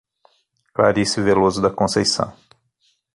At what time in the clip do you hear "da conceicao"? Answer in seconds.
1.61-2.35